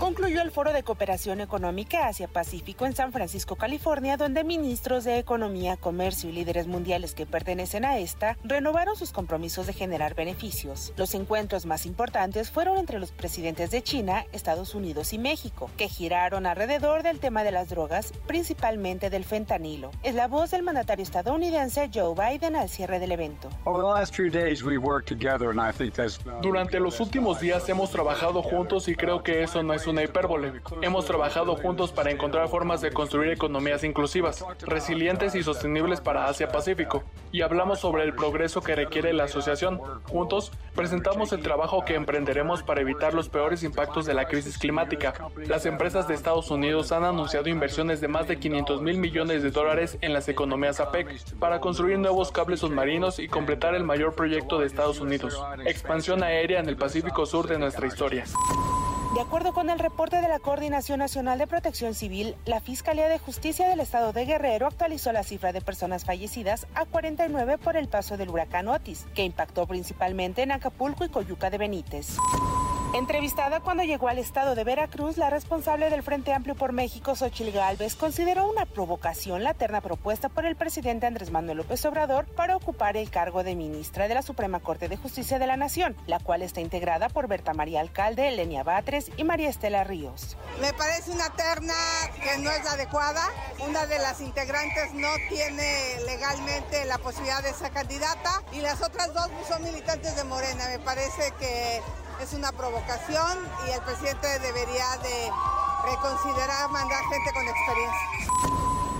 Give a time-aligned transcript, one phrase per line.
[0.00, 5.76] concluyó el Foro de Cooperación Económica Asia-Pacífico en San Francisco, California, donde ministros de Economía,
[5.76, 10.94] Comercio y líderes mundiales que pertenecen a esta renovaron sus compromisos de generar beneficios.
[10.96, 15.86] Los encuentros más importantes fueron entre los presidentes de China, Estados Unidos y México, que
[15.86, 19.90] giraron alrededor del tema de las drogas, principalmente del fentanilo.
[20.02, 23.50] Es la voz del mandatario estadounidense Joe Biden al cierre del evento.
[26.40, 30.60] Durante los últimos días hemos trabajado juntos y creo que eso no es una hipérbole.
[30.82, 37.02] Hemos trabajado juntos para encontrar formas de construir economías inclusivas, resilientes y sostenibles para Asia-Pacífico.
[37.32, 39.80] Y hablamos sobre el progreso que requiere la asociación.
[40.04, 45.14] Juntos, presentamos el trabajo que emprenderemos para evitar los peores impactos de la crisis climática.
[45.46, 49.50] Las empresas de Estados Unidos han anunciado inversiones de más de 500 mil millones de
[49.50, 54.58] dólares en las economías APEC para construir nuevos cables submarinos y completar el mayor proyecto
[54.58, 58.24] de Estados Unidos, expansión aérea en el Pacífico Sur de nuestra historia.
[59.14, 63.18] De acuerdo con el reporte de la Coordinación Nacional de Protección Civil, la Fiscalía de
[63.18, 67.88] Justicia del Estado de Guerrero actualizó la cifra de personas fallecidas a 49 por el
[67.88, 72.18] paso del huracán Otis, que impactó principalmente en Acapulco y Coyuca de Benítez.
[72.92, 77.52] Entrevistada cuando llegó al estado de Veracruz, la responsable del Frente Amplio por México, Xochil
[77.52, 82.56] Gálvez, consideró una provocación la terna propuesta por el presidente Andrés Manuel López Obrador para
[82.56, 86.18] ocupar el cargo de ministra de la Suprema Corte de Justicia de la Nación, la
[86.18, 90.36] cual está integrada por Berta María Alcalde, Lenia Batres y María Estela Ríos.
[90.60, 91.74] Me parece una terna
[92.20, 93.22] que no es adecuada.
[93.68, 99.14] Una de las integrantes no tiene legalmente la posibilidad de ser candidata y las otras
[99.14, 100.66] dos son militantes de Morena.
[100.70, 101.80] Me parece que
[102.22, 105.30] es una provocación y el presidente debería de
[105.90, 108.30] reconsiderar mandar gente con experiencia.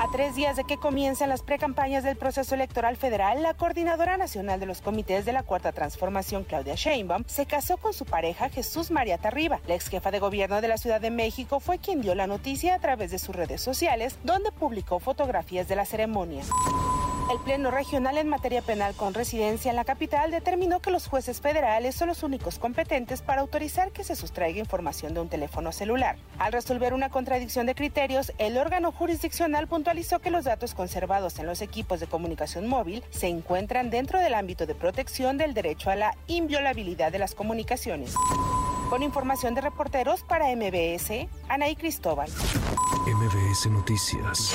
[0.00, 4.60] A tres días de que comiencen las precampañas del proceso electoral federal, la coordinadora nacional
[4.60, 8.92] de los comités de la Cuarta Transformación, Claudia Sheinbaum, se casó con su pareja Jesús
[8.92, 9.58] María Tarriba.
[9.66, 12.76] La ex jefa de gobierno de la Ciudad de México fue quien dio la noticia
[12.76, 16.44] a través de sus redes sociales, donde publicó fotografías de la ceremonia.
[17.30, 21.42] El Pleno Regional en materia penal con residencia en la capital determinó que los jueces
[21.42, 26.16] federales son los únicos competentes para autorizar que se sustraiga información de un teléfono celular.
[26.38, 31.44] Al resolver una contradicción de criterios, el órgano jurisdiccional puntualizó que los datos conservados en
[31.44, 35.96] los equipos de comunicación móvil se encuentran dentro del ámbito de protección del derecho a
[35.96, 38.14] la inviolabilidad de las comunicaciones.
[38.88, 42.30] Con información de reporteros para MBS, Anaí Cristóbal.
[43.06, 44.54] MBS Noticias.